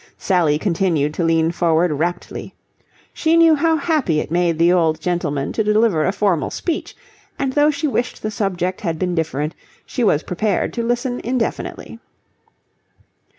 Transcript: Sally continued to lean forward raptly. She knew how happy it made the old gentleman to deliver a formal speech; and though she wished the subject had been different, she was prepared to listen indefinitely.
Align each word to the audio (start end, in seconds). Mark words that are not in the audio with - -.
Sally 0.17 0.57
continued 0.57 1.13
to 1.13 1.23
lean 1.23 1.51
forward 1.51 1.91
raptly. 1.91 2.53
She 3.13 3.37
knew 3.37 3.53
how 3.53 3.75
happy 3.77 4.19
it 4.19 4.31
made 4.31 4.57
the 4.57 4.73
old 4.73 4.99
gentleman 4.99 5.53
to 5.53 5.63
deliver 5.63 6.05
a 6.05 6.11
formal 6.11 6.49
speech; 6.49 6.95
and 7.37 7.53
though 7.53 7.69
she 7.69 7.85
wished 7.87 8.23
the 8.23 8.31
subject 8.31 8.81
had 8.81 8.97
been 8.97 9.13
different, 9.13 9.53
she 9.85 10.03
was 10.03 10.23
prepared 10.23 10.73
to 10.73 10.81
listen 10.83 11.19
indefinitely. 11.19 11.99